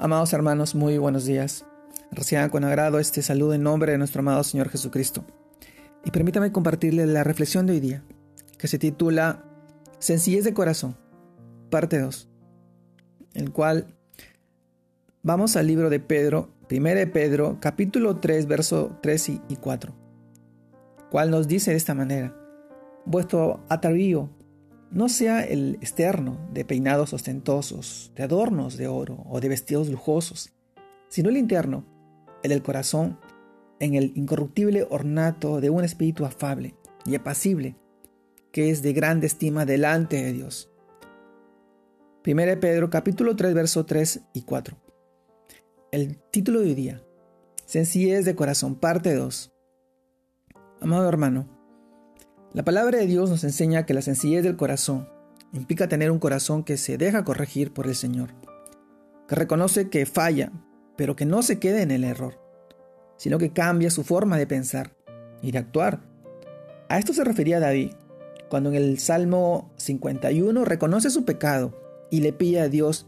Amados 0.00 0.32
hermanos, 0.32 0.76
muy 0.76 0.96
buenos 0.96 1.24
días. 1.24 1.64
Reciban 2.12 2.50
con 2.50 2.62
agrado 2.62 3.00
este 3.00 3.20
saludo 3.20 3.54
en 3.54 3.64
nombre 3.64 3.90
de 3.90 3.98
nuestro 3.98 4.20
amado 4.20 4.44
Señor 4.44 4.68
Jesucristo. 4.68 5.24
Y 6.04 6.12
permítame 6.12 6.52
compartirles 6.52 7.08
la 7.08 7.24
reflexión 7.24 7.66
de 7.66 7.72
hoy 7.72 7.80
día, 7.80 8.04
que 8.58 8.68
se 8.68 8.78
titula 8.78 9.44
Sencillez 9.98 10.44
de 10.44 10.54
corazón, 10.54 10.96
parte 11.68 11.98
2, 11.98 12.28
el 13.34 13.50
cual 13.50 13.88
vamos 15.24 15.56
al 15.56 15.66
libro 15.66 15.90
de 15.90 15.98
Pedro, 15.98 16.50
1 16.70 16.90
de 16.90 17.06
Pedro, 17.08 17.58
capítulo 17.58 18.18
3, 18.18 18.46
verso 18.46 18.96
3 19.02 19.30
y 19.48 19.56
4, 19.56 19.92
cual 21.10 21.32
nos 21.32 21.48
dice 21.48 21.72
de 21.72 21.76
esta 21.76 21.94
manera, 21.94 22.36
vuestro 23.04 23.64
atavío 23.68 24.30
no 24.90 25.08
sea 25.08 25.44
el 25.44 25.74
externo 25.76 26.38
de 26.52 26.64
peinados 26.64 27.12
ostentosos, 27.12 28.12
de 28.16 28.22
adornos 28.22 28.76
de 28.76 28.88
oro 28.88 29.24
o 29.28 29.40
de 29.40 29.48
vestidos 29.48 29.88
lujosos, 29.88 30.52
sino 31.08 31.28
el 31.28 31.36
interno, 31.36 31.84
el 32.42 32.50
del 32.50 32.62
corazón, 32.62 33.18
en 33.80 33.94
el 33.94 34.12
incorruptible 34.16 34.86
ornato 34.90 35.60
de 35.60 35.70
un 35.70 35.84
espíritu 35.84 36.24
afable 36.24 36.74
y 37.04 37.14
apacible, 37.14 37.76
que 38.50 38.70
es 38.70 38.82
de 38.82 38.92
grande 38.92 39.26
estima 39.26 39.64
delante 39.64 40.22
de 40.22 40.32
Dios. 40.32 40.70
1 42.26 42.60
Pedro 42.60 42.90
capítulo 42.90 43.36
3 43.36 43.54
verso 43.54 43.86
3 43.86 44.22
y 44.32 44.42
4. 44.42 44.76
El 45.92 46.18
título 46.30 46.60
de 46.60 46.66
hoy 46.66 46.74
día, 46.74 47.02
Sencillez 47.66 48.24
de 48.24 48.34
corazón, 48.34 48.74
parte 48.74 49.14
2. 49.14 49.52
Amado 50.80 51.08
hermano, 51.08 51.57
la 52.54 52.64
palabra 52.64 52.98
de 52.98 53.06
Dios 53.06 53.28
nos 53.28 53.44
enseña 53.44 53.84
que 53.84 53.92
la 53.92 54.00
sencillez 54.00 54.42
del 54.42 54.56
corazón 54.56 55.08
implica 55.52 55.88
tener 55.88 56.10
un 56.10 56.18
corazón 56.18 56.64
que 56.64 56.78
se 56.78 56.96
deja 56.96 57.24
corregir 57.24 57.74
por 57.74 57.86
el 57.86 57.94
Señor, 57.94 58.30
que 59.28 59.34
reconoce 59.34 59.90
que 59.90 60.06
falla, 60.06 60.50
pero 60.96 61.14
que 61.14 61.26
no 61.26 61.42
se 61.42 61.58
quede 61.58 61.82
en 61.82 61.90
el 61.90 62.04
error, 62.04 62.40
sino 63.16 63.38
que 63.38 63.52
cambia 63.52 63.90
su 63.90 64.02
forma 64.02 64.38
de 64.38 64.46
pensar 64.46 64.96
y 65.42 65.52
de 65.52 65.58
actuar. 65.58 66.00
A 66.88 66.98
esto 66.98 67.12
se 67.12 67.22
refería 67.22 67.60
David, 67.60 67.92
cuando 68.48 68.70
en 68.70 68.76
el 68.76 68.98
Salmo 68.98 69.70
51 69.76 70.64
reconoce 70.64 71.10
su 71.10 71.26
pecado 71.26 71.78
y 72.10 72.20
le 72.20 72.32
pide 72.32 72.60
a 72.60 72.68
Dios, 72.68 73.06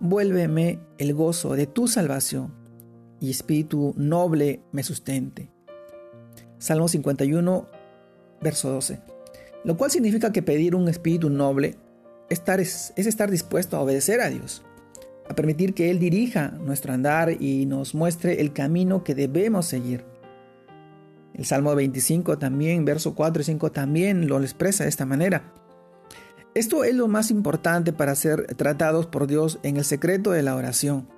vuélveme 0.00 0.80
el 0.98 1.14
gozo 1.14 1.54
de 1.54 1.66
tu 1.66 1.88
salvación 1.88 2.54
y 3.20 3.30
espíritu 3.30 3.94
noble 3.96 4.60
me 4.70 4.82
sustente. 4.82 5.50
Salmo 6.58 6.88
51 6.88 7.81
verso 8.42 8.70
12. 8.70 9.00
Lo 9.64 9.76
cual 9.76 9.90
significa 9.90 10.32
que 10.32 10.42
pedir 10.42 10.74
un 10.74 10.88
espíritu 10.88 11.30
noble 11.30 11.76
es 12.28 13.06
estar 13.06 13.30
dispuesto 13.30 13.76
a 13.76 13.80
obedecer 13.80 14.20
a 14.20 14.30
Dios, 14.30 14.62
a 15.28 15.34
permitir 15.34 15.74
que 15.74 15.90
Él 15.90 15.98
dirija 15.98 16.48
nuestro 16.48 16.92
andar 16.92 17.40
y 17.40 17.66
nos 17.66 17.94
muestre 17.94 18.40
el 18.40 18.52
camino 18.52 19.04
que 19.04 19.14
debemos 19.14 19.66
seguir. 19.66 20.04
El 21.34 21.44
Salmo 21.46 21.74
25 21.74 22.38
también, 22.38 22.84
verso 22.84 23.14
4 23.14 23.42
y 23.42 23.44
5 23.44 23.72
también 23.72 24.28
lo 24.28 24.40
expresa 24.40 24.84
de 24.84 24.90
esta 24.90 25.06
manera. 25.06 25.52
Esto 26.54 26.84
es 26.84 26.94
lo 26.94 27.08
más 27.08 27.30
importante 27.30 27.94
para 27.94 28.14
ser 28.14 28.54
tratados 28.56 29.06
por 29.06 29.26
Dios 29.26 29.58
en 29.62 29.78
el 29.78 29.84
secreto 29.84 30.32
de 30.32 30.42
la 30.42 30.54
oración. 30.54 31.08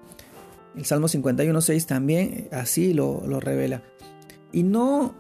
El 0.77 0.85
Salmo 0.85 1.09
51.6 1.09 1.87
también 1.87 2.49
así 2.53 2.95
lo, 2.95 3.27
lo 3.27 3.41
revela. 3.41 3.83
Y 4.53 4.63
no 4.63 5.15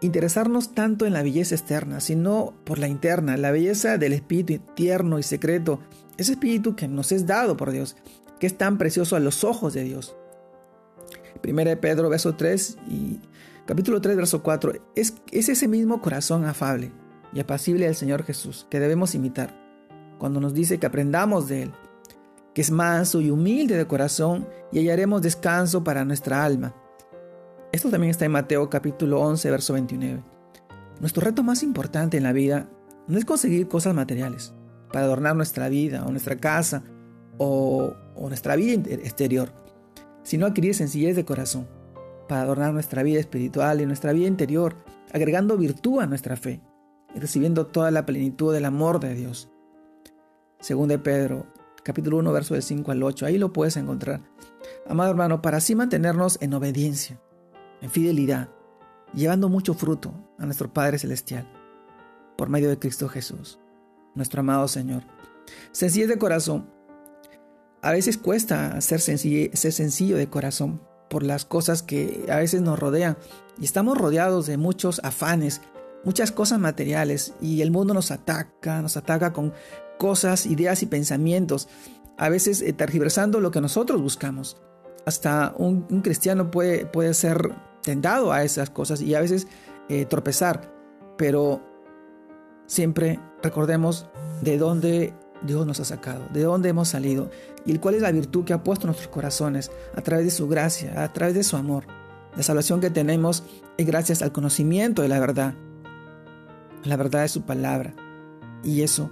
interesarnos 0.00 0.74
tanto 0.74 1.06
en 1.06 1.12
la 1.12 1.22
belleza 1.22 1.54
externa, 1.54 2.00
sino 2.00 2.54
por 2.64 2.78
la 2.78 2.88
interna, 2.88 3.36
la 3.36 3.50
belleza 3.50 3.98
del 3.98 4.12
espíritu 4.12 4.62
tierno 4.74 5.18
y 5.18 5.22
secreto, 5.22 5.80
ese 6.16 6.32
espíritu 6.32 6.76
que 6.76 6.88
nos 6.88 7.12
es 7.12 7.26
dado 7.26 7.56
por 7.56 7.70
Dios, 7.70 7.96
que 8.38 8.46
es 8.46 8.56
tan 8.56 8.78
precioso 8.78 9.16
a 9.16 9.20
los 9.20 9.44
ojos 9.44 9.74
de 9.74 9.84
Dios. 9.84 10.16
Primera 11.40 11.70
de 11.70 11.76
Pedro, 11.76 12.08
verso 12.08 12.34
3 12.34 12.78
y 12.88 13.20
capítulo 13.66 14.00
3, 14.00 14.16
verso 14.16 14.42
4, 14.42 14.72
es, 14.94 15.14
es 15.30 15.48
ese 15.48 15.68
mismo 15.68 16.00
corazón 16.00 16.44
afable 16.44 16.92
y 17.32 17.40
apacible 17.40 17.86
del 17.86 17.94
Señor 17.94 18.24
Jesús 18.24 18.66
que 18.70 18.80
debemos 18.80 19.14
imitar, 19.14 19.54
cuando 20.18 20.40
nos 20.40 20.54
dice 20.54 20.78
que 20.78 20.86
aprendamos 20.86 21.48
de 21.48 21.62
Él, 21.64 21.72
que 22.54 22.62
es 22.62 22.70
manso 22.70 23.20
y 23.20 23.30
humilde 23.30 23.76
de 23.76 23.86
corazón 23.86 24.48
y 24.72 24.78
hallaremos 24.78 25.22
descanso 25.22 25.84
para 25.84 26.04
nuestra 26.04 26.44
alma 26.44 26.74
esto 27.72 27.90
también 27.90 28.10
está 28.10 28.24
en 28.24 28.32
Mateo 28.32 28.70
capítulo 28.70 29.20
11, 29.20 29.50
verso 29.50 29.72
29. 29.74 30.22
Nuestro 31.00 31.22
reto 31.22 31.42
más 31.42 31.62
importante 31.62 32.16
en 32.16 32.22
la 32.22 32.32
vida 32.32 32.68
no 33.06 33.18
es 33.18 33.24
conseguir 33.24 33.68
cosas 33.68 33.94
materiales 33.94 34.54
para 34.92 35.04
adornar 35.04 35.36
nuestra 35.36 35.68
vida 35.68 36.04
o 36.06 36.10
nuestra 36.10 36.36
casa 36.36 36.82
o, 37.36 37.94
nuestra 38.16 38.56
vida 38.56 38.72
exterior, 38.90 39.52
sino 40.22 40.46
adquirir 40.46 40.74
sencillez 40.74 41.14
de 41.14 41.24
corazón 41.24 41.68
para 42.26 42.42
adornar 42.42 42.72
nuestra 42.72 43.02
vida 43.02 43.20
espiritual 43.20 43.80
y 43.80 43.86
nuestra 43.86 44.12
vida 44.12 44.26
interior, 44.26 44.74
agregando 45.12 45.56
virtud 45.56 46.00
a 46.00 46.06
nuestra 46.06 46.36
fe 46.36 46.60
y 47.14 47.20
recibiendo 47.20 47.66
toda 47.66 47.90
la 47.90 48.04
plenitud 48.06 48.52
del 48.52 48.64
amor 48.64 48.98
de 48.98 49.14
Dios. 49.14 49.50
Según 50.60 50.88
de 50.88 50.98
Pedro, 50.98 51.46
capítulo 51.84 52.16
1, 52.18 52.32
verso 52.32 52.54
del 52.54 52.62
5 52.62 52.90
al 52.90 53.02
8, 53.02 53.26
ahí 53.26 53.38
lo 53.38 53.52
puedes 53.52 53.76
encontrar. 53.76 54.20
Amado 54.88 55.10
hermano, 55.10 55.40
para 55.40 55.58
así 55.58 55.74
mantenernos 55.74 56.38
en 56.42 56.52
obediencia, 56.52 57.20
en 57.80 57.90
fidelidad, 57.90 58.48
llevando 59.14 59.48
mucho 59.48 59.74
fruto 59.74 60.12
a 60.38 60.44
nuestro 60.44 60.72
Padre 60.72 60.98
Celestial, 60.98 61.50
por 62.36 62.48
medio 62.48 62.68
de 62.68 62.78
Cristo 62.78 63.08
Jesús, 63.08 63.58
nuestro 64.14 64.40
amado 64.40 64.68
Señor. 64.68 65.02
Sencillez 65.72 66.08
de 66.08 66.18
corazón. 66.18 66.70
A 67.82 67.92
veces 67.92 68.18
cuesta 68.18 68.80
ser 68.80 69.00
sencillo, 69.00 70.16
de 70.16 70.28
corazón 70.28 70.82
por 71.08 71.22
las 71.22 71.44
cosas 71.44 71.82
que 71.82 72.26
a 72.28 72.36
veces 72.36 72.60
nos 72.60 72.78
rodean 72.78 73.16
y 73.58 73.64
estamos 73.64 73.96
rodeados 73.96 74.46
de 74.46 74.56
muchos 74.56 75.00
afanes, 75.04 75.60
muchas 76.04 76.32
cosas 76.32 76.58
materiales 76.58 77.34
y 77.40 77.62
el 77.62 77.70
mundo 77.70 77.94
nos 77.94 78.10
ataca, 78.10 78.82
nos 78.82 78.96
ataca 78.96 79.32
con 79.32 79.54
cosas, 79.98 80.46
ideas 80.46 80.82
y 80.82 80.86
pensamientos, 80.86 81.68
a 82.18 82.28
veces 82.28 82.62
eh, 82.62 82.72
tergiversando 82.72 83.40
lo 83.40 83.50
que 83.50 83.60
nosotros 83.60 84.02
buscamos. 84.02 84.60
Hasta 85.06 85.54
un, 85.56 85.86
un 85.88 86.02
cristiano 86.02 86.50
puede, 86.50 86.84
puede 86.84 87.14
ser 87.14 87.54
tentado 87.82 88.32
a 88.32 88.44
esas 88.44 88.70
cosas 88.70 89.00
y 89.00 89.14
a 89.14 89.20
veces 89.20 89.46
eh, 89.88 90.04
tropezar, 90.04 90.72
pero 91.16 91.62
siempre 92.66 93.20
recordemos 93.42 94.08
de 94.42 94.58
dónde 94.58 95.14
Dios 95.42 95.66
nos 95.66 95.80
ha 95.80 95.84
sacado, 95.84 96.26
de 96.32 96.42
dónde 96.42 96.68
hemos 96.68 96.88
salido 96.88 97.30
y 97.64 97.76
cuál 97.78 97.94
es 97.94 98.02
la 98.02 98.12
virtud 98.12 98.44
que 98.44 98.52
ha 98.52 98.62
puesto 98.62 98.86
en 98.86 98.88
nuestros 98.88 99.08
corazones 99.08 99.70
a 99.94 100.02
través 100.02 100.24
de 100.24 100.30
su 100.30 100.48
gracia, 100.48 101.02
a 101.02 101.12
través 101.12 101.34
de 101.34 101.44
su 101.44 101.56
amor. 101.56 101.84
La 102.36 102.42
salvación 102.42 102.80
que 102.80 102.90
tenemos 102.90 103.44
es 103.76 103.86
gracias 103.86 104.22
al 104.22 104.32
conocimiento 104.32 105.02
de 105.02 105.08
la 105.08 105.20
verdad, 105.20 105.54
la 106.84 106.96
verdad 106.96 107.22
de 107.22 107.28
su 107.28 107.42
palabra. 107.42 107.94
Y 108.62 108.82
eso, 108.82 109.10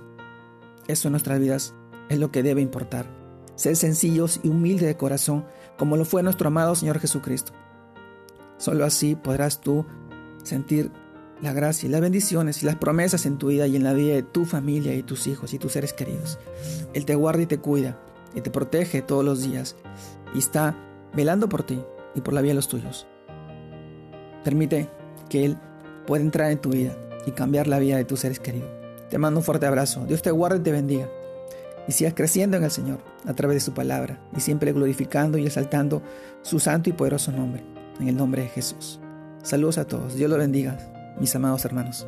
eso 0.87 1.09
en 1.09 1.13
nuestras 1.13 1.39
vidas 1.41 1.75
es 2.09 2.19
lo 2.19 2.31
que 2.31 2.43
debe 2.43 2.61
importar. 2.61 3.07
Ser 3.55 3.77
sencillos 3.77 4.41
y 4.43 4.49
humildes 4.49 4.87
de 4.87 4.97
corazón, 4.97 5.47
como 5.79 5.97
lo 5.97 6.05
fue 6.05 6.23
nuestro 6.23 6.49
amado 6.49 6.75
Señor 6.75 6.99
Jesucristo. 6.99 7.53
Solo 8.59 8.85
así 8.85 9.17
podrás 9.17 9.61
tú 9.61 9.85
sentir 10.43 10.91
la 11.43 11.53
gracia 11.53 11.87
y 11.87 11.91
las 11.91 12.01
bendiciones 12.01 12.63
y 12.63 12.67
las 12.67 12.77
promesas 12.77 13.27
en 13.27 13.37
tu 13.37 13.49
vida 13.49 13.67
y 13.67 13.77
en 13.77 13.85
la 13.85 13.93
vida 13.93 14.15
de 14.15 14.23
tu 14.23 14.45
familia 14.45 14.95
y 14.95 15.03
tus 15.03 15.27
hijos 15.27 15.53
y 15.53 15.59
tus 15.59 15.73
seres 15.73 15.93
queridos. 15.93 16.39
Él 16.95 17.05
te 17.05 17.15
guarda 17.15 17.43
y 17.43 17.47
te 17.47 17.59
cuida 17.59 17.99
y 18.35 18.41
te 18.41 18.51
protege 18.51 19.03
todos 19.03 19.25
los 19.25 19.43
días 19.43 19.77
y 20.35 20.39
está 20.39 20.77
velando 21.15 21.49
por 21.49 21.63
ti 21.63 21.83
y 22.15 22.21
por 22.23 22.33
la 22.33 22.41
vida 22.41 22.53
de 22.53 22.57
los 22.57 22.69
tuyos. 22.69 23.07
Permite 24.45 24.89
que 25.29 25.45
Él 25.45 25.59
pueda 26.07 26.23
entrar 26.23 26.51
en 26.51 26.61
tu 26.61 26.71
vida 26.71 26.97
y 27.27 27.33
cambiar 27.33 27.67
la 27.67 27.79
vida 27.79 27.97
de 27.97 28.05
tus 28.05 28.21
seres 28.21 28.41
queridos. 28.41 28.71
Te 29.11 29.19
mando 29.19 29.41
un 29.41 29.45
fuerte 29.45 29.67
abrazo. 29.67 30.07
Dios 30.07 30.23
te 30.23 30.31
guarde 30.31 30.59
y 30.59 30.63
te 30.63 30.73
bendiga. 30.73 31.09
Y 31.89 31.93
sigas 31.93 32.15
creciendo 32.15 32.57
en 32.57 32.65
el 32.65 32.71
Señor 32.71 32.99
a 33.27 33.35
través 33.35 33.57
de 33.57 33.61
su 33.61 33.73
palabra 33.73 34.21
y 34.37 34.41
siempre 34.41 34.73
glorificando 34.73 35.39
y 35.39 35.47
exaltando 35.47 36.03
su 36.43 36.59
santo 36.59 36.91
y 36.91 36.93
poderoso 36.93 37.31
nombre 37.31 37.76
en 38.01 38.09
el 38.09 38.17
nombre 38.17 38.43
de 38.43 38.49
Jesús. 38.49 39.01
Saludos 39.43 39.79
a 39.79 39.87
todos, 39.87 40.15
Dios 40.15 40.29
los 40.29 40.39
bendiga, 40.39 40.79
mis 41.19 41.35
amados 41.35 41.65
hermanos. 41.65 42.07